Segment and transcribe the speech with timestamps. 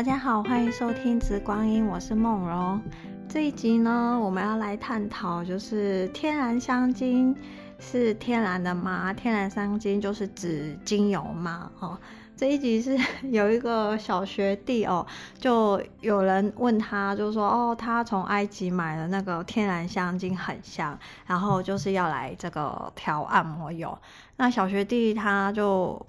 [0.00, 2.80] 大家好，欢迎收听《直光阴》，我是梦蓉。
[3.28, 7.36] 这一集呢，我们要来探讨，就是天然香精
[7.78, 9.12] 是天然的吗？
[9.12, 11.70] 天然香精就是指精油吗？
[11.80, 11.98] 哦，
[12.34, 12.98] 这一集是
[13.30, 15.06] 有一个小学弟哦，
[15.38, 23.98] 就有人问他，就说哦，他从埃及买的那个天然香精很香，然后就是要来这个调按摩油。
[24.38, 26.02] 那小学弟他就。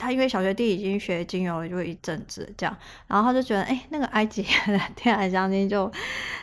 [0.00, 2.74] 他因为小学弟已经学精油了，就一阵子这样，
[3.06, 5.92] 然后他就觉得，哎、那个埃及的天然香精就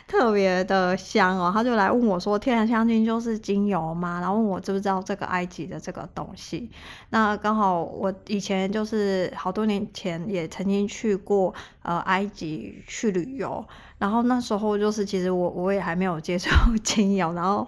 [0.06, 4.20] 特别的香哦，他就来问我说，天然香精就是精油吗？
[4.20, 6.70] 然后问我知不知道这个埃及的这个东西。
[7.10, 13.66] 那刚好我以前就是好多年前也曾经去过呃埃及去旅游，
[13.98, 16.48] 然后那时候就是其实我我也还没有接触
[16.78, 17.66] 精油，然后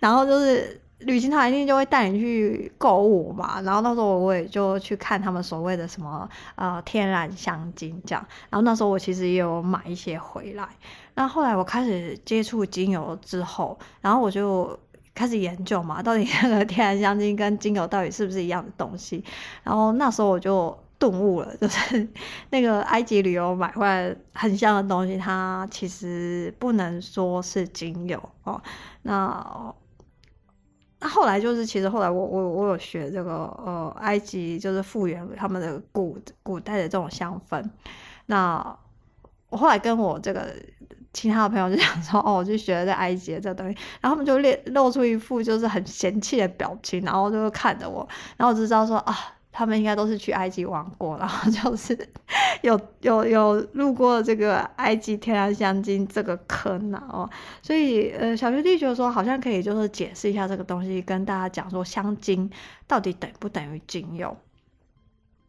[0.00, 0.80] 然后就是。
[1.00, 10.68] 旅行团一定就会带你去购物嘛，然后那时候我也就去看他们所谓的什么呃天然香精这样，然后那时候我其实也有买一些回来。
[11.14, 14.78] 那后来我开始接触精油之后，然后我就
[15.14, 19.24] 开始研究嘛， 到底那个天然香精跟精油到底是不是一样的东西？
[19.62, 22.06] 然后那时候我就顿悟了，就是
[22.50, 28.60] 那个埃及旅游买回来很香的东西，它其实不能说是精油哦。
[29.02, 29.74] 那
[31.00, 37.64] 那后来就是，其实后来我我我有学这个呃埃及就是复原他们的古古代的这种香氛。
[38.26, 38.78] 那
[39.48, 40.54] 我后来跟我这个
[41.12, 49.16] 其他的朋友就想说，哦，我去学了在埃及这东西，然后他们就露露出一副就是很嫌弃的表情，然后就看着我，然后我就知道说啊。
[49.52, 51.96] 他们应该都是去埃及玩过，然后就是
[52.62, 57.28] 有有有路过这个埃及天然香精这个坑哦，
[57.60, 62.48] 所以呃，小学弟觉得说好像可以就是解释一下这个东西，跟大家讲说香精
[62.86, 64.36] 到底等不等于精油。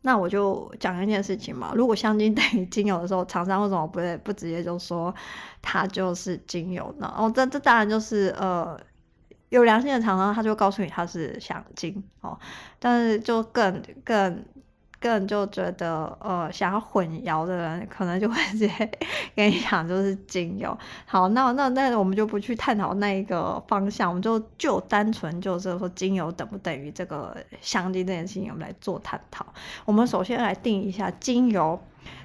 [0.01, 5.13] 那我就讲一件事情嘛，如果香精等于精油的时候，厂商为什么不会不直接就说
[5.61, 7.13] 它就是精油呢？
[7.15, 8.79] 哦，这这当然就是呃。
[9.51, 12.39] 有良心的厂商，他就告诉你它是香精哦，
[12.79, 14.45] 但是就更更
[14.97, 18.91] 更就觉得呃想要混淆的人，可能就会直接
[19.35, 20.77] 跟你讲就是精油。
[21.05, 29.45] 好，那那那我们就不去探讨那一个方向，我们就就单纯就是说精油等不等于这个香精这件事情，我们来做探讨。
[29.83, 31.77] 我们首先来定一下，精油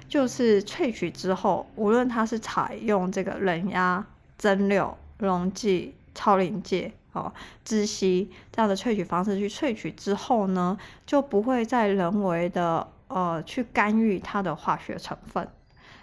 [0.07, 4.05] 就是萃取之后，无论它是采用这个冷压、
[4.37, 6.93] 蒸馏、溶剂、超临界。
[7.17, 7.33] 哦，
[7.65, 15.47] 窒息这样的萃取方式去萃取之后呢，就不会再人为的呃去干预它的化学成分，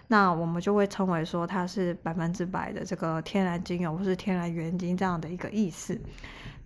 [0.09, 6.01] 那我们就会称为说它是百分之百的这个天然精油或是天然原精这样的一个意思。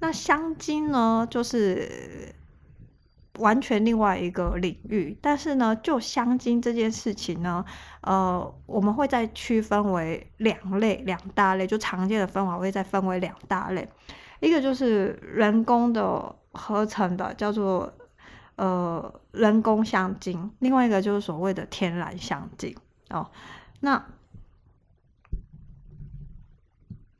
[0.01, 2.35] 那香精呢，就是
[3.39, 7.65] 完全另外一个领域，但是呢，就香精这件事情呢，
[8.03, 13.89] 呃，我们会再区分为两类两大类，就常见的分法会再分为两大类。
[14.41, 17.93] 一个就是人工的合成的，叫做
[18.57, 22.77] 呃人工香精；另外一个就是所谓的天然香精
[23.11, 23.31] 哦。
[23.81, 24.05] 那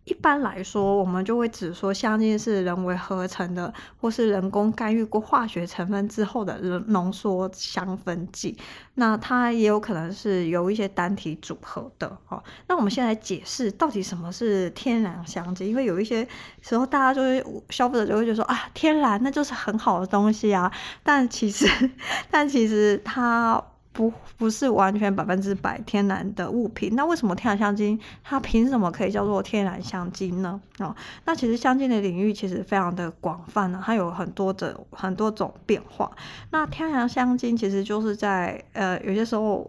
[0.09, 6.59] 一般来说，我们就会指说香精是人为合成的，或是人工干预过化学成分之后的
[6.89, 8.57] 浓缩香氛剂。
[8.95, 12.17] 那它也有可能是由一些单体组合的。
[12.29, 16.27] 哦，那我们先来解释到底什么是天然香精，因为有一些
[16.63, 20.73] 时候大家就会消费者就会觉得说啊，天然那就是很好的东西啊。
[21.03, 21.67] 但其实，
[22.31, 23.63] 但其实它。
[23.93, 30.61] 不不是完全百分之百天然的物品，那为什么天然香精它凭什么可以叫做天然香精呢？
[30.79, 30.95] 哦，
[31.25, 36.11] 那其实香精的领域其实非常的广泛呢，它有很多的很多种变化。
[36.51, 39.69] 那天然香精其实就是在呃有些时候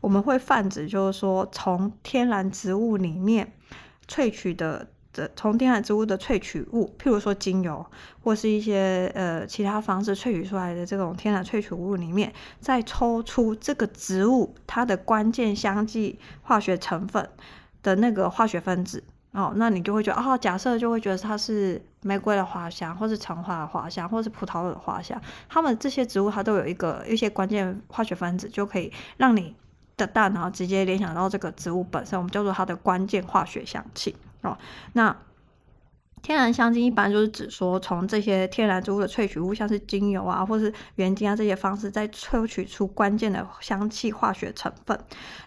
[0.00, 3.52] 我们会泛指，就是说从天然植物里面
[4.06, 4.86] 萃取的。
[5.12, 7.84] 的从天然植物的萃取物，譬如说精油，
[8.22, 17.28] 或是一些呃其他方式萃取出来的这种天然萃取物里面，再抽出这个植物它的关键香气化学成分
[17.82, 29.54] 的那个化学分子哦，那你就会觉得哦，假设就会觉得它是玫瑰的花香，或是橙花的花香，或是葡萄的花香，它们这些植物它都有一个一些关键化学分子，就可以让你
[29.96, 34.14] 的大脑直接联想到这个植物本身，我们叫做它的关键化学香气。
[34.42, 34.58] 哦，
[34.92, 35.16] 那
[36.20, 44.96] 天然香精一般就是指说，从这些天然植物的萃取物，像是精油啊，或是原精啊这些方式，再抽取出关键的香气化学成分。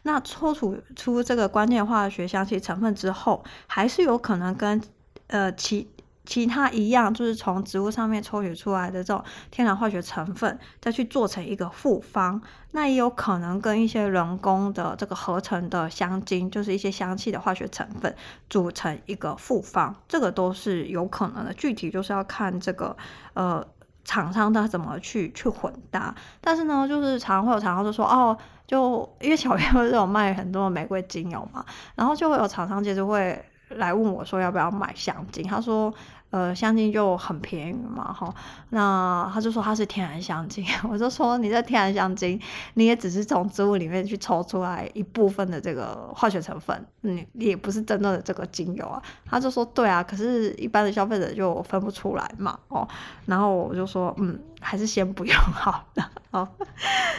[0.03, 4.81] 那抽取出这个关键化学香气成分之后，还是有可能跟
[5.27, 5.88] 呃其
[6.25, 12.42] 其他一样，就是从植物上面抽取出来的这种天然化学成分，再去做成一个复方。
[12.72, 18.13] 那也有可能跟一些人工的这个合成的香精，就是一些香气的化学成分
[18.50, 21.54] 组成一个复方，这个都是有可能的。
[21.54, 22.98] 具体就是要看这个
[23.33, 23.66] 呃
[24.04, 26.13] 厂商他怎么去去混搭。
[26.42, 28.38] 但是呢，就是常常会有厂商就说哦，
[28.68, 33.42] 就因为小编不是有卖很多玫瑰精油嘛，然后就会有厂商接着会
[33.75, 35.94] 来问我说要不要买香精，他说。
[36.31, 38.33] 呃，香精就很便宜嘛，哈，
[38.72, 42.38] 那他就说他是天然香精， 我就说你这天然香精，
[42.74, 49.01] 你也只是从植物里面去抽出来一部分的这个化学成分，你也不是真正的这个精油啊。
[49.25, 52.86] 他就说对啊，可是一般的消费者就分不出来嘛，哦，
[53.27, 54.38] 然后我就说嗯。
[54.65, 56.47] 还是先不用 好的，好，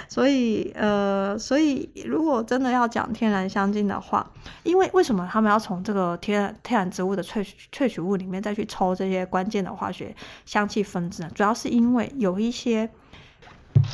[0.08, 4.28] 所以呃，所以如果真的要讲天然香精的话，
[4.64, 11.30] 因为为什么他们要从这个天然天然植物的萃取萃取物里面再去抽这些关键的化学香气分子呢？
[11.36, 12.90] 主要是因为有一些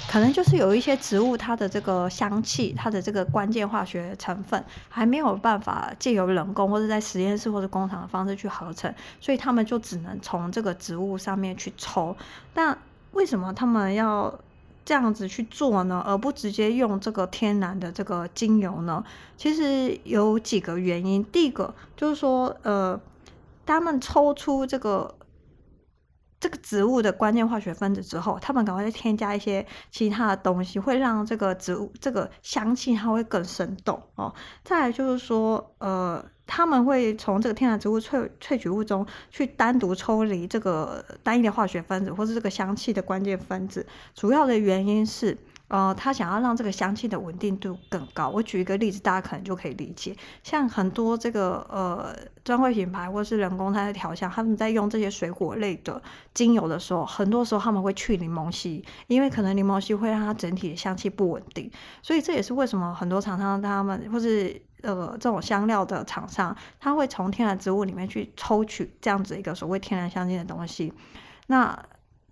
[0.08, 12.16] 可能就是有一些植物它的这个香气，它的这个关键化学成分还没有办法借由人工或者在实验室或者工厂的方式去合成，所以他们就只能从这个植物上面去抽，
[12.54, 12.78] 但。
[13.12, 14.40] 为什么他们要
[14.84, 16.02] 这样子去做呢？
[16.04, 19.04] 而不直接用这个天然的这个精油呢？
[19.36, 21.22] 其实有几个原因。
[21.24, 23.00] 第一个就是说，呃，
[23.64, 25.14] 他们抽出这个
[26.40, 34.34] 这个植物的关键化学分子之后，他们赶快再添加一些其他的东西，会让这个植物这个香气它会更生动哦。
[34.64, 36.24] 再来就是说，呃。
[36.46, 43.86] 他们会从这个天然植物萃萃取物中去单独抽离这个单一的化学分子，或是这个香气的关键分子。
[44.14, 48.28] 主要的原因是，呃，他想要让这个香气的稳定度更高。
[48.28, 50.14] 我举一个例子，大家可能就可以理解。
[50.42, 56.02] 像很多这个呃专柜品牌或是人工它的调香，他们在用这些水果类的
[56.34, 61.70] 精油的时候，很多时候他们会去柠檬烯，因为可能柠檬烯会让它整体的香气不稳定。
[62.02, 64.60] 所以这也是为什么很多厂商他们或是。
[64.82, 70.92] 呃，这种香料的厂商，他会从天然植物里面去抽取这样子一个所谓天然香精的东西。
[71.46, 71.76] 那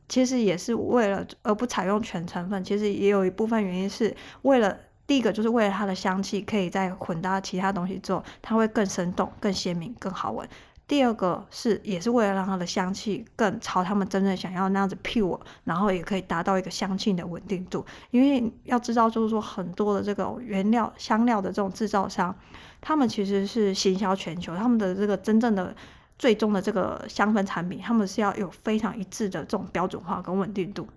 [0.08, 2.62] 其实也是为了，而不采用全成分。
[2.64, 4.76] 其实也有一部分原因是为了，
[5.06, 10.48] 第一个就是为了它的香气可以再混搭其他东西做，它会更生动、更鲜明、更好闻。
[10.90, 17.86] 第二个是，也是为了让它的香气更朝他们真正想要那样子 pure，然后也可以达到一个香气的稳定度。
[18.10, 22.34] 因为要知道，就是说很多的这个原料香料的这种制造商，
[22.80, 25.72] 他们其实是行销全球，他们的这个真正的
[26.18, 30.88] 最终的这个香氛产品，他们是要有非常一致的这种标准化跟稳定度。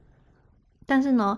[0.87, 1.37] 但是呢，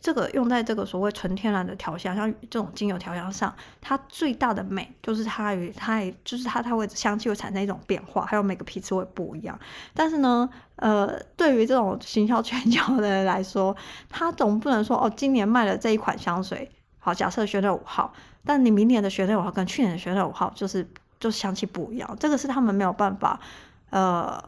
[0.00, 9.58] 这个用在这个所谓纯天然的调香，像这种精油调香上，它最大的美就是它与它也就是它它会香气会产生一种变化，还有每个批次会不一样。
[9.94, 13.76] 但是呢，呃，对于这种行销全球的人来说，
[14.08, 18.12] 他总不能说哦，今年卖了这一款香水，好，假设选了五号，
[18.44, 20.88] 但你明年的选了五号跟去年的选了五号就是
[21.20, 23.38] 就是香气不一样，这个是他们没有办法，
[23.90, 24.42] 呃。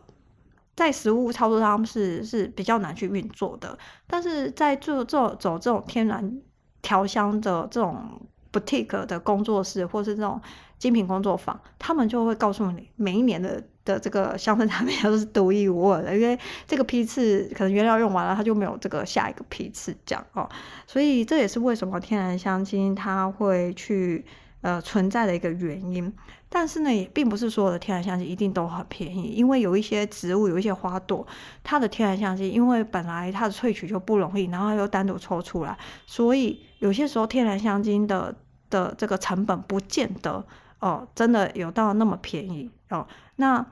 [0.77, 6.41] 在实物操作上是是比较难去运作的，但是在做做走这种天然
[6.83, 8.21] 调香的这种
[8.53, 10.41] boutique 的工作室，或是这种
[10.79, 20.49] 精品工作坊，他们就会告诉你，每一年的的这个香氛产品都是独一无二的，因为这个批次可能原料用完了，它就没有这个下一个批次这样哦，
[20.87, 24.25] 所以这也是为什么天然香精它会去。
[24.65, 26.11] 呃，存在的一个原因，
[26.49, 31.27] 但是呢，也并不是所有的天然香精一定都很便宜，因为有一些植物，有一些花朵，
[31.63, 38.35] 它的天然香精，因为本来它的萃取就不容易，然后又单独抽出来，所以有些时候天然香精的
[38.71, 40.43] 的这个成本不见得
[40.81, 43.07] 哦，真的有到那么便宜哦，
[43.37, 43.67] 那。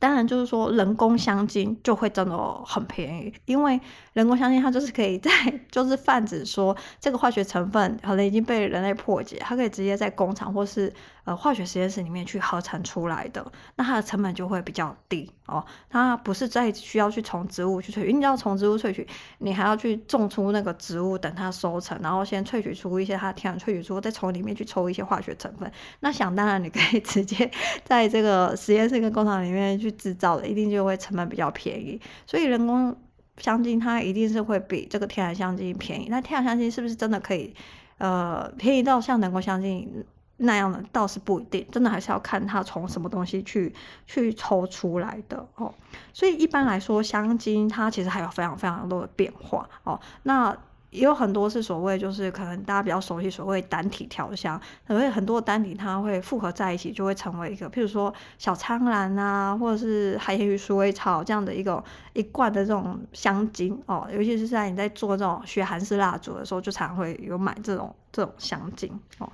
[0.00, 3.80] 当然，就是说人工香精就会真的很便宜，因为
[4.12, 5.30] 人工香精它就是可以在，
[5.70, 10.92] 就是泛指说这个化学成分可能已经被人类破解，它可以直接在工厂或是
[11.28, 15.62] 呃化学实验室里面去合成出来的，那它的成本就会比较低哦。
[15.90, 19.06] 它不是再需要去从植物去萃取，因为你要从植物萃取，
[19.40, 25.70] 你还要去种出那个植物，等它收成，然后先萃取出一些它的天然萃取出，再从里面去抽一些化学成分。
[26.00, 27.50] 那想当然，你可以 直接
[27.84, 29.92] 在这个实验室跟工厂里面去。
[29.98, 32.96] 制造的一定就会成本比较便宜，所以人工
[33.36, 36.06] 香精它一定是会比这个天然香精便宜。
[36.08, 37.52] 那天然香精是不是真的可以，
[37.98, 40.04] 呃，便宜到像人工香精
[40.38, 40.82] 那样的？
[40.90, 43.74] 倒是不一定，真的还是要看它从什么东西去
[44.06, 45.72] 去抽出来的哦。
[46.12, 50.00] 所以一般来说，香精它其实还有非常非常多的变化哦。
[50.22, 50.56] 那
[50.90, 69.30] 也有很多是所谓就是可能大家比较熟悉所谓单体调香，所以很多单体它会复合在一起，就会成为一个，譬如说小苍兰啊，或者是海盐与鼠尾草这样的一个一罐的这种香精哦，尤其是在你在做这种学韩式蜡烛的时候，就常会有买这种这种香精哦。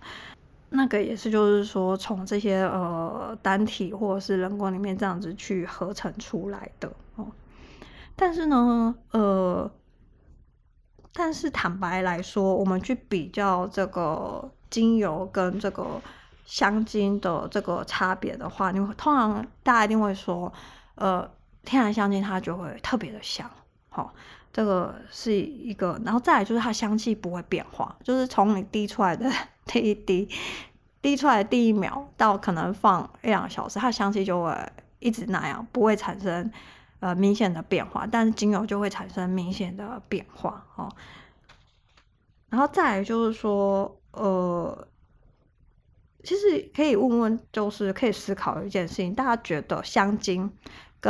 [0.74, 7.26] 那个也是就是说从这些呃单体或者是人工里面这样子去合成出来的哦。
[8.14, 9.70] 但是呢，呃。
[11.16, 16.02] 但是坦白来说，我们去比较这个精油跟这个
[16.44, 20.52] 香精的这个差别的话，你通常大家一定会说，
[20.96, 21.30] 呃，
[21.62, 23.48] 天然香精它就会特别的香，
[23.90, 24.10] 好、哦，
[24.54, 29.30] 这个是一个，然后再来就是它香气不会变化，就是从你滴出来的
[29.66, 30.26] 第一滴，
[31.02, 34.56] 滴出来第一秒到可能放一两个小时，它香气就会
[35.00, 36.50] 一直那样，不会产生。
[37.00, 40.88] 呃，明显的变化，但是精油就会产生明显的变化哦。
[42.48, 44.88] 然后再来就是说，呃，
[46.22, 50.50] 其实可以问问，就是可以思考一件事情，大家觉得香精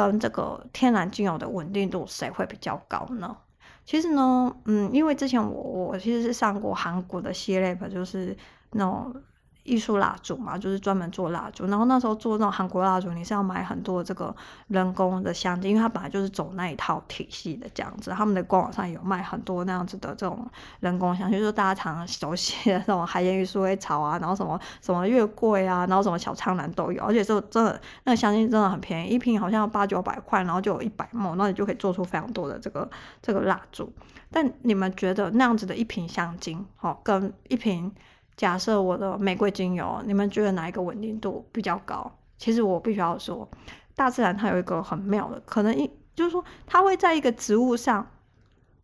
[0.03, 3.37] 跟这个天然精油的稳定度谁会比较高呢？
[3.85, 8.37] 其实呢，嗯，因为之前我我其实是上过韩国的系列吧就是
[8.73, 9.15] 那种。
[9.64, 11.66] 艺术蜡烛嘛，就是专门做蜡烛。
[11.66, 14.35] 然后那时候做那种韩国蜡烛，你是要买很多这个
[14.68, 18.11] 人工的香精，因为它本来就是走那一套体系的这样子。
[18.11, 20.47] 他们的官网上有卖很多那样子的这种
[20.80, 27.02] 人工香精，就是大家常熟悉的那种海盐与鼠尾草啊，然后什么什么月桂啊，然后什么小苍兰都有。
[27.02, 32.88] 而且就真的那个香精真的很便宜，一瓶好像八九百块，然后就有一百 ml，那你就可以做出非常多的这个
[33.23, 33.92] 这个蜡烛。
[34.30, 37.90] 但你们觉得那样子的一瓶香精，哦，跟一瓶？
[38.37, 42.11] 假设我的玫瑰精油，你们觉得哪一个稳定度比较高？
[42.37, 43.49] 其实我必须要说，
[43.95, 48.05] 大自然它有一个很妙的，可能一就是说，它会在一个植物上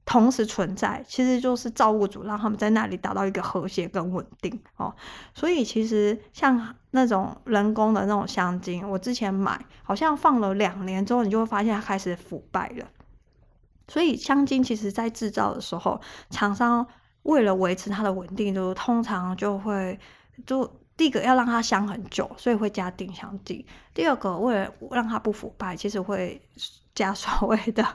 [0.05, 4.95] 同时存在，其实就是造物主让他们在那里达到一个和谐跟稳定哦。
[5.35, 12.87] 所以其实像那种人工的那种香精，我之前买，好像放了两年之后，你就会发现它开始腐败了。
[13.89, 16.87] 所以香精其实在制造的时候，厂商。
[17.25, 19.99] 为了维持它的稳定度，通常就会
[20.47, 23.65] 就第一个要让它香很久，所以会加定香剂。
[23.93, 26.41] 第二个，为了让它不腐败，其实会
[26.95, 27.87] 加所谓的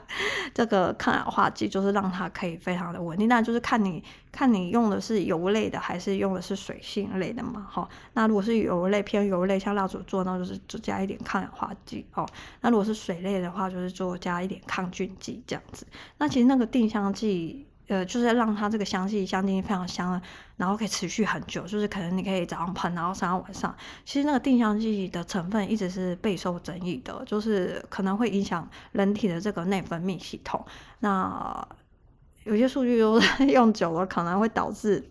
[0.54, 3.28] 这个抗氧化剂，就是让它可以非常的稳定。
[3.28, 7.66] 那就是看你看你用的是油类的，还是用的是水性类的嘛？
[7.68, 12.26] 哈，那如果是油类偏油类，像蜡烛做，那就是就加一点抗氧化剂哦。
[12.60, 15.86] 那如果是水类的话，就是做加一点抗菌剂这样子。
[16.18, 17.66] 那其实那个定香剂。
[17.88, 20.20] 呃，就是让它这个香气香精非常香，
[20.56, 21.62] 然后可以持续很久。
[21.62, 23.74] 就是可能你可以早上喷，然后上到晚上。
[24.04, 30.64] 其实那个定香剂的成分一直是备受争议的，就是可能会影响人体的这个内分泌系统。
[31.00, 31.66] 那
[32.44, 33.20] 有些数据都
[33.52, 35.08] 用久了，可能会导致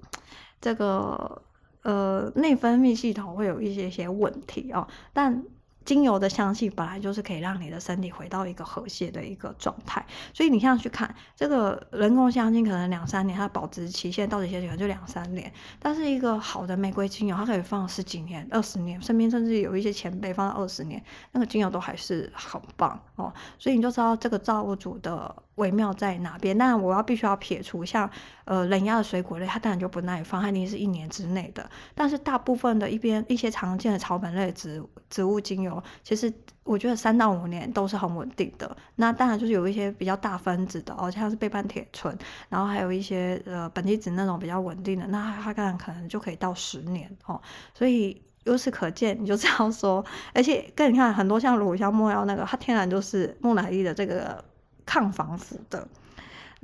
[0.59, 1.41] 这个
[1.83, 4.87] 呃内分泌系统会有一些些问题哦。
[5.13, 5.43] 但
[5.85, 21.01] 精油的香气本来就是可以让你的身体回到一个和谐的一个状态，所以你现在去看这个人工香精，可能两三年，它的保质期限到底些可能就两三年，但是一个好的玫瑰精油，它可以放十几年、二十年，身边甚至有一些前辈放了二十年，
[21.31, 25.35] 那个精油都还是很棒哦，所以你就知道这个造物主的。
[25.55, 26.57] 微妙在哪边？
[26.57, 28.09] 当然，我要必须要撇除像
[28.43, 31.69] 呃冷压的水果类，它当然就不耐放，它一定是一年之内的。
[31.93, 36.31] 但是大部分的一边一些常见的草本类植植物精油，其实
[36.63, 38.75] 我觉得三到五年都是很稳定的。
[38.95, 42.17] 那当然就是有一些比较大分子的哦，像是倍半铁醇，
[42.49, 47.41] 然后还有一些呃苯基酯那种比较稳定的，那它当然可能就可以到十年哦。
[47.73, 50.03] 所以由此可见，你就这样说，
[50.33, 54.43] 而且跟你看很多像乳香莫药那个，它天然就是木乃伊的这个。
[54.87, 55.87] 抗防腐的，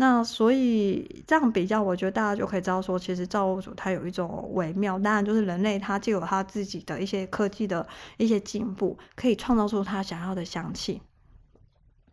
[0.01, 11.03] 那所以这样比较，我觉得大家就可以知道说，其实造物主它有一种微妙，当然就是人类他就有他自己的一些科技的一些进步，可以创造出他想要的香气。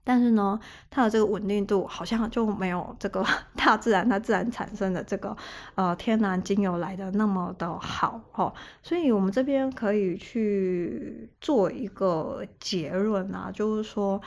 [0.04, 3.24] 但是呢，它的这个稳定度好像就没有这个
[3.56, 5.34] 大自然它自然产生的这个
[5.74, 8.52] 呃天然精油来的那么的好哦。
[8.82, 14.20] 所以我们这边可以去做一个结论啊，就是说。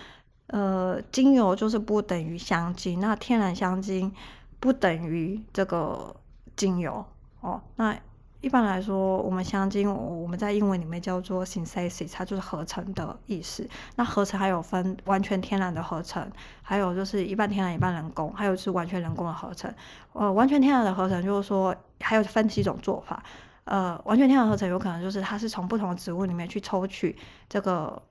[0.52, 4.12] 呃，精油就是不等于香精，那天然香精
[4.60, 6.14] 不等于这个
[6.58, 7.06] 精油
[7.40, 7.62] 哦。
[7.78, 7.98] 那
[8.42, 13.66] 一般来说，我们香精我们在英文里面叫做 synthesis，它就是合成的意思。
[13.96, 16.30] 那合成还有分完全天然的合成，
[16.62, 19.74] 还有就是一半天然一半人工，还有是完全人工的合成。
[20.12, 23.24] 呃，完全天然的合成就是说还有分几种做法。
[23.64, 27.16] 呃，完全天然合成有可能就是它是从不同的植物里面去抽取
[27.48, 28.02] 这个。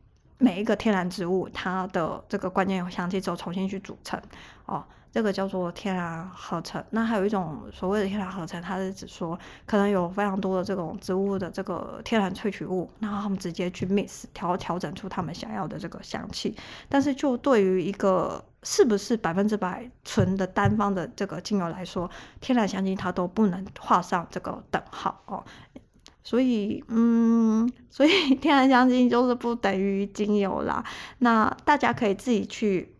[0.41, 4.21] 每一个天然植物它的这个关键香气之后重新去组成
[4.67, 4.85] 哦。
[5.13, 6.81] 这个叫做天然合成。
[6.91, 16.57] 那还有一种所谓的天然合成，它是指说可能有非常多的这种植物的这个天然萃取物，然后他们直接去 mix 调调整出他们想要的这个香气。
[16.89, 22.09] 但是就对于一个是不是百分之百纯的单方的这个精油来说，
[22.41, 25.45] 天然香精它都不能画上这个等号哦。
[26.23, 30.85] 所以，嗯， 所以天然香精就是不等于精油啦。
[31.19, 32.95] 那大家可以自己去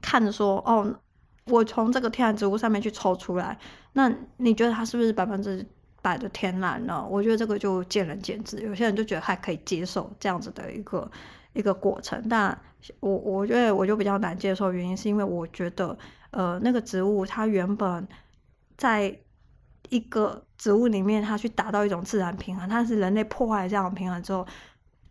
[0.00, 1.00] 看说，哦。
[1.46, 3.58] 我从这个天然植物上面去抽出来，
[3.94, 5.66] 那你觉得它是不是百分之
[6.00, 7.04] 百的天然呢？
[7.10, 11.10] 我觉得这个就见仁见智，有些人就觉得还可以接受这样子的一个
[11.54, 12.56] 一个过程，但
[13.00, 15.98] 我我觉得我就比较难接受，原因是因为我觉得，
[16.30, 18.06] 呃，那个植物它原本
[18.76, 19.18] 在
[19.90, 24.46] 一个植物里面，它去达到一种自然平衡，它是人类破坏这样平衡之后。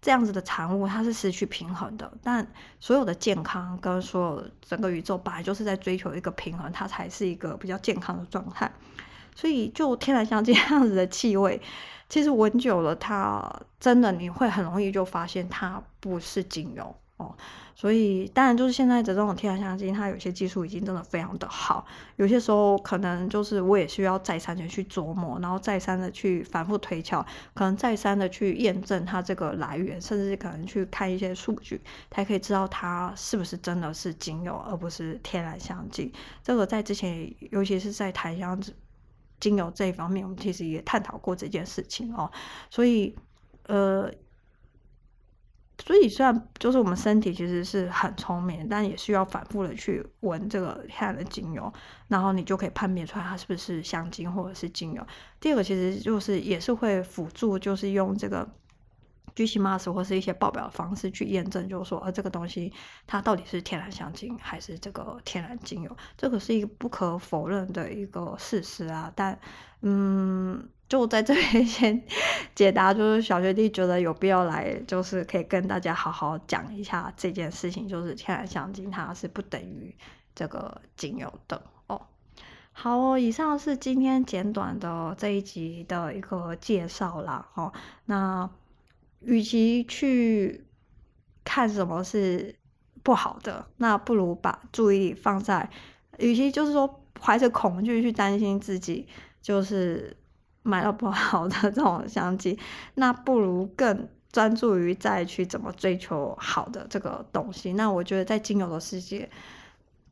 [0.01, 2.09] 这样子的产物，它是失去平衡的。
[2.23, 2.47] 但
[2.79, 8.71] 所有的健康跟所有整个宇宙本来就是在追求一个平衡，它才是一个比较健康的状态。
[9.35, 11.61] 所以，就天然香精这样子的气味，
[12.07, 16.95] 其实闻久了，它真的你会很容易就发现它不是精油。
[17.19, 17.35] 哦，
[17.75, 21.85] 所以当然就是现在的这种天然香精，它有些技术已经真的非常的好。
[22.15, 27.21] 有些时候可能就是我也需要再三的去琢磨，然后再三的去反复推敲，
[27.53, 36.09] 可能再三的去验证它这个来源，甚至可能去看一些数据，才可以知道它是不是真的是精油，而不是天然香精。
[36.41, 38.57] 这个在之前，尤其是在檀香
[39.41, 42.31] 精油这一方面，我们其实也探讨过这件事情哦。
[42.69, 43.13] 所以，
[43.67, 44.09] 呃。
[45.81, 51.71] 所以，虽然就是我们身体其实是很聪明，但也需要反复的去闻这个天然的精油，
[52.09, 55.07] 然后你就可以判别出来它是不是香精或者是精油。
[55.39, 58.47] 第二个其实就是也是会辅助，就是用这个
[59.35, 62.73] GC-MS 或是一些报表的方式去验证，就是说，呃，这个东西
[63.07, 69.11] 它到底是天然香精还是这个天然精油，这个是一个不可否认的一个事实啊。
[69.15, 69.39] 但，
[69.81, 70.69] 嗯。
[70.89, 72.01] 就在这边 先
[72.55, 79.95] 解答，就是小学弟觉得有必要来，就是可以跟大家好好讲一下这件事情，就是天然香精它是不等于
[80.33, 82.01] 这个精油的哦。
[82.71, 87.47] 好哦，以上是今天简短的这一集的一个介绍啦。
[87.53, 87.71] 哦，
[88.05, 88.49] 那
[89.21, 90.65] 与其去
[91.43, 92.55] 看什么是
[93.03, 95.69] 不好的，那不如把注意力放在，
[96.17, 99.07] 与其就是说怀着恐惧去担心自己，
[99.39, 100.17] 就是。
[100.61, 102.57] 买到不好的这种香精，
[102.95, 107.73] 那不如更专注于再去怎么追求好的这个东西。
[107.73, 109.27] 那我觉得在精油的世界，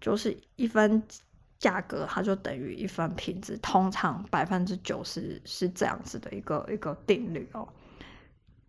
[0.01, 1.03] 就是一分
[1.59, 7.67] 价格，它就等于一分品质，通常百分之九十是这样子的一个一个定律哦。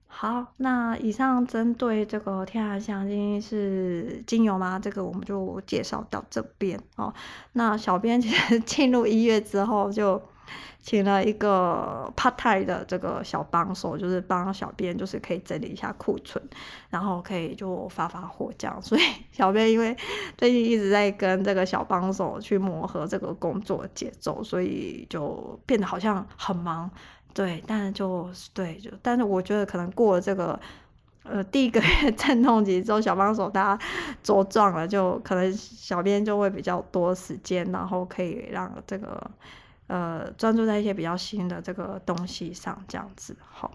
[0.06, 4.78] 好，那以上针对这个天然香精是精油吗？
[4.78, 7.14] 这个我们就介绍到这边哦。
[7.52, 10.20] 那小编其实 进入一月之后就。
[10.80, 16.42] 请了一个 part time 的这个小帮手，就是帮小编，就是可以整理一下库存，
[16.88, 18.80] 然后可以就发发货这样。
[18.80, 19.94] 所以 小编因为
[20.38, 26.90] 最近一直在跟这个小帮手去磨合这个工作节奏，所以就变得好像很忙。
[27.34, 30.58] 对，但是就对，就但是我觉得可能过了这个
[31.22, 33.84] 呃第一个月阵痛期之后，小帮手大家
[34.24, 39.30] 茁壮了，就可能小编就会比较多时间，然后可以让这个。
[39.88, 43.72] 呃，专注在一些比较新的这个东西上，这样子好。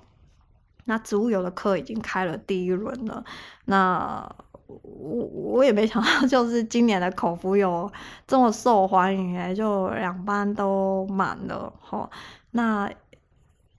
[0.85, 3.23] 那植物油的课已经开了第一轮了，
[3.65, 4.33] 那
[4.67, 7.91] 我我也没想到， 就是今年的口服油
[8.25, 12.09] 这么受欢迎哎，就两班都满了哈。
[12.51, 12.89] 那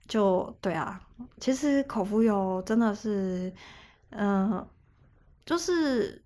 [0.07, 1.01] 就对啊，
[1.39, 3.51] 其实口服油真的是，
[4.11, 4.67] 嗯、
[5.45, 6.21] 就是。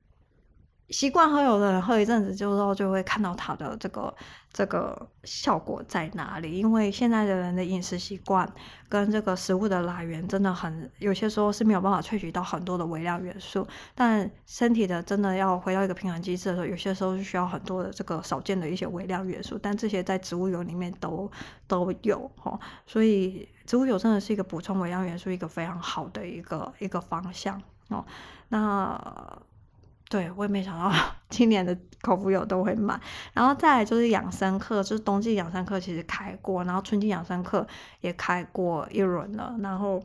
[0.91, 4.11] 习惯喝油的人喝一阵子之后，就会看到它的这个
[4.51, 6.57] 这个效果在哪里。
[6.57, 8.51] 因为现在的人的饮食习惯
[8.87, 13.67] 跟这个食物的来源真的很，有些时候是没有办法萃取到很多的微量元素。
[13.95, 19.57] 但身体的真的要回到一个平衡机制的时候，有些时候是需要很多的这个少见的一些微量元素。
[19.61, 21.31] 但这些在植物油里面都
[21.67, 28.05] 都有哦，所以植物油真的是一个补充微量元素一个非常好的一个一个方向哦。
[28.49, 29.41] 那。
[30.09, 30.91] 对，我也没想到
[31.29, 32.99] 今年的口服油都会满，
[33.31, 37.65] 然后再就是养生课，就是冬季养生课其实开过，然后春季养生课
[38.01, 40.03] 也开过一轮了，然后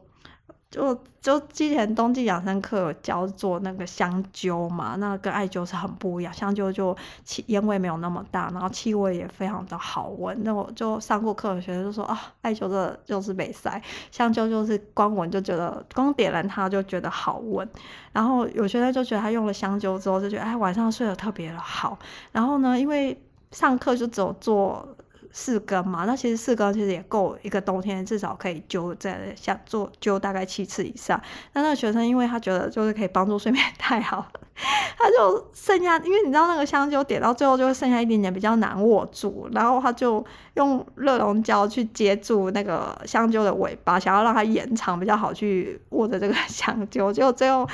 [0.75, 10.37] 就就之前冬季养生课有教做那个香灸嘛，那跟艾灸是很不一样，香灸就气烟味没有那么大，然后气味也非常的好闻。
[10.43, 17.69] 那我就上过课的学生就说啊，艾灸的就是美塞，香灸就是光闻就觉得光点燃它就觉得好闻。
[18.13, 21.97] 然后有学生就觉得他用了香灸之后就觉得哎晚上睡得特别的好。
[22.33, 23.17] 然后呢，因为
[23.53, 24.89] 上课就只有做。
[25.37, 31.21] 四根嘛，那其实四根其实也够一个冬天，至少可以灸在下做灸大概七次以上。
[31.55, 34.25] 那那个学生因为他觉得就是可以帮助睡眠太好，
[34.97, 47.69] 他就剩下，因为你知道那个香灸点到最后就会剩下一点点比较难握住，然后他就用热熔胶去接住那个香灸的尾巴，想要让它延长比较好去握着这个 香灸，结果最后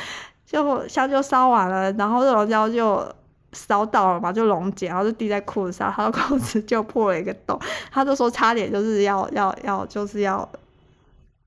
[0.47, 3.07] 就香灸烧完了，然后热熔胶就。
[3.53, 7.59] 烧到了嘛，就溶解，然后就滴在裤子上，他的裤子就破了一个洞。
[7.91, 10.49] 他就说差点就是要要要就是要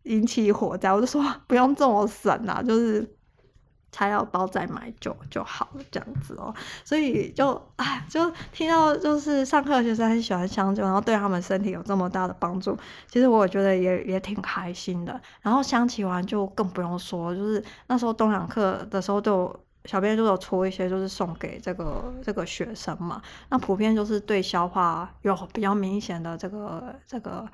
[0.03, 3.09] 引起火灾，我就说不用这么省啊，就是
[3.91, 6.53] 材料包再买就就好了这样子哦。
[6.83, 15.21] 所以就哎，就听到就是上课的学生很喜欢香灸，然后对他们身体有这么大的帮助，其实我觉得也也挺开心的。
[15.41, 19.57] 然后香气完就更不用说，就是那时候冬养课的时候就。
[19.85, 23.21] 小编都有出一些，就是送给这个这个学生嘛。
[23.49, 27.45] 那普遍就是对消化有比较明显的这个这个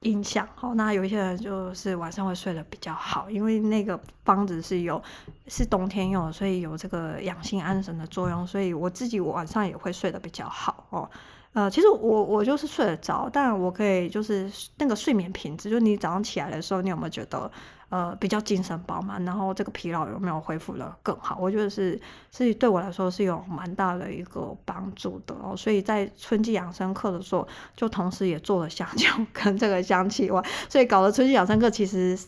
[0.00, 0.48] 影响。
[0.54, 5.02] 好，那有一些人就是晚上会睡得比较好，因为那个方子是有
[5.48, 8.46] 是冬天用，所以有这个养心安神的作用。
[8.46, 11.10] 所以我自己晚上也会睡得比较好哦。
[11.52, 17.50] 呃，其实我我就是睡得着，但我可以就是那个睡眠品质，就是你早上起来的时候，你有没有觉得
[17.92, 21.36] 呃比较精神饱满，然后这个疲劳有没有恢复得更好？
[21.38, 22.00] 我觉得是
[22.30, 25.54] 是对我来说是有蛮大的一个帮助的哦。
[25.54, 32.18] 所以在春季养生课的时候，就同时也做了香灸 跟这个香气丸，所以搞得春季养生课其实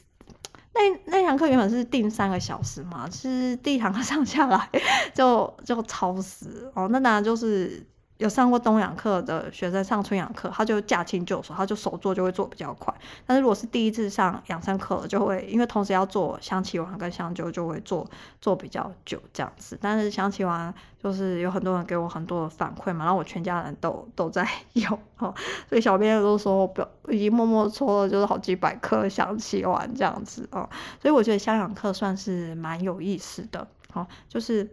[0.75, 4.69] 那那堂课原本是定三个小时嘛，是第一堂课上下来
[5.15, 7.87] 就就超时哦，那当然就是。
[8.19, 12.95] 有上过冬养课的学生上春养课，他就驾轻就熟，他就手做就会做比较快。
[13.27, 18.09] 但是如果是第一次上养生课，就会因为同时要做香气丸跟香灸，就会做
[18.41, 19.77] 做比较久这样子。
[19.81, 20.73] 但是香气丸
[21.03, 25.35] 就是有很多人给我很多的反馈嘛，然后我全家人都都在 用哦，
[25.69, 26.73] 所以小编都说
[27.05, 30.69] 我已经默默抽了就是好几百颗香气丸这样子哦。
[31.03, 34.71] 所以我觉得香养课算是蛮有意思的，哦，就是。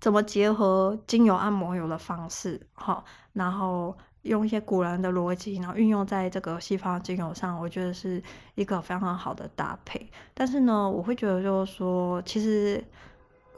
[0.00, 8.22] 怎么结合精油按摩油的方式，好，然后用一些古人的逻辑，然后运用在这个西方精油上，我觉得是
[8.54, 10.10] 一个非常好的搭配。
[10.32, 12.82] 但是呢，我会觉得就是说，其实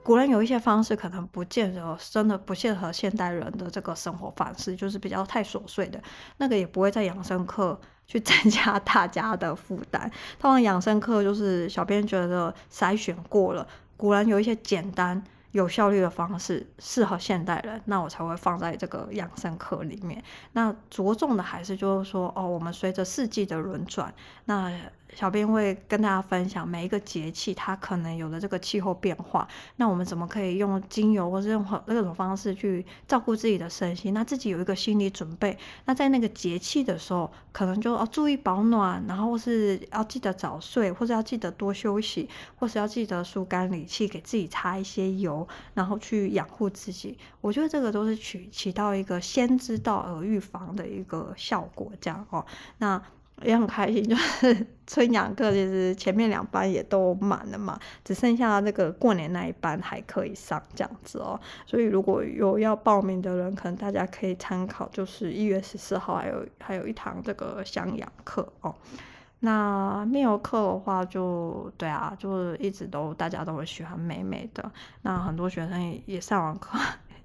[0.02, 6.02] 古人有一些方式可能不见得真的不适合现代人的这个生活方式，就是比较太琐碎的，
[6.38, 10.10] 那个也不会在养生课 去增加大家的负担。
[10.40, 13.64] 通常养生课就是小编觉得筛选过了，
[13.96, 15.22] 古人有一些简单。
[15.52, 20.22] 有效率的方式适合现代人，那我才会放在这个养生课里面。
[20.52, 24.12] 那着重的还是就是说，哦，我们随着四季的轮转，
[24.44, 24.72] 那。
[25.14, 29.46] 小编会跟大家分享每一个节气它可能有的这个气候变化，
[29.76, 34.14] 那我们怎么可以用精油或是任何那种方式去照顾自己的身心？
[34.14, 47.18] 那自己有一个心理准备，那在那个节气的时候，可能就要注意保暖，然后是要记得早睡，或者要记得多休息，或是要记得疏肝理气，给自己擦一些油，然后去养护自己。
[47.40, 52.44] 我觉得这个都是起起到一个先知道而预防的一个效果，这样哦。
[52.78, 53.02] 那。
[53.42, 61.40] 也很开心， 就是春阳课其实前面两班也都满了嘛，只剩下那个过年那一班还可以上这样子哦。
[61.66, 68.74] 所以如果有要报名的人，可能大家可以参考，就是一月十四号还有还有一堂这个香阳课哦。
[69.44, 74.70] 那面油课的话就，就对啊，就是一直都大家都会喜欢美美的。
[75.02, 76.78] 那很多学生也也上完课。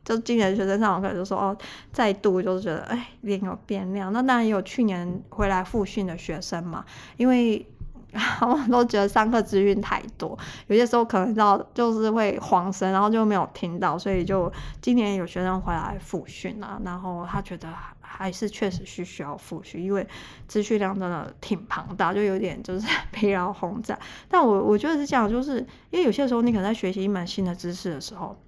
[0.07, 1.57] 就今年学生上完课就说哦，
[1.91, 4.13] 再度就是觉得哎脸有变亮。
[4.13, 6.85] 那当然也有去年回来复训的学生嘛，
[7.17, 7.67] 因为
[8.13, 17.67] 他们都觉得上课资讯太多，有些时候可能到就是会晃神，然后就没有听到，所以就今年有学生回来复训啊，然后他觉得
[17.99, 20.07] 还是确实需需要复训，因为
[20.47, 23.99] 资讯量真的挺庞大，就有点就是 疲劳轰炸。
[24.29, 25.59] 但我我觉得是这样，就是
[25.91, 28.39] 因为有些时候你可能在学习一门新的知识的时候。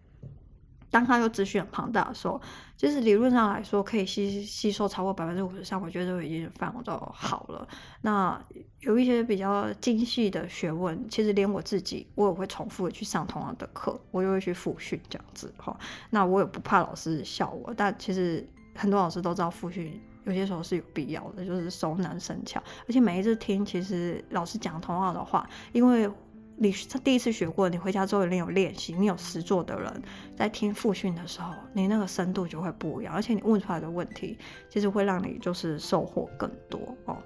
[0.92, 2.42] 当他又资讯很庞大的时候，
[2.76, 7.68] 就是理论上来说可以吸吸收超过百分之五十上，我觉得都已经非常的好了。
[8.02, 8.42] 那
[8.80, 15.78] 有一些比较精细的学问，其实连我自己我也会重复的去上同样的课，我就会去复训这样子哈。
[16.10, 22.64] 那我也不怕老师笑我，但其实很多老师都知道复训有些时候是有必要的，就是熟能生巧。
[22.88, 26.10] 而且每一次听，其实老师讲同样的话，因为。
[26.62, 26.72] 你
[27.04, 30.04] 第一次学过，你回家之后一定有练习，你有实作的人
[30.36, 34.38] 在听复训的时候，你那个深度就会不一样，而且你问出来的问题，
[34.70, 37.18] 其实会让你就是收获更多哦。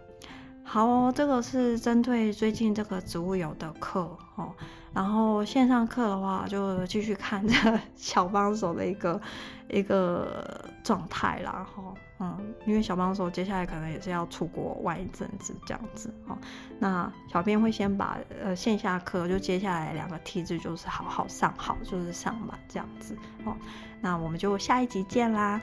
[0.64, 4.02] 好哦，这个是针对最近这个植物油的课
[4.36, 4.54] 哦。
[4.94, 7.54] 然后线上课的话，就继续看这
[7.98, 9.20] 小帮手的一个
[9.68, 11.84] 一个状态啦哈。
[12.24, 16.38] 嗯，因为小帮手接下来可能也是要出国玩一阵子这样子哦。
[16.80, 23.54] 那小编会先把呃线下课就接下来两个梯子就是好好上好，就是上满这样子哦。
[24.00, 25.62] 那我们就下一集见啦。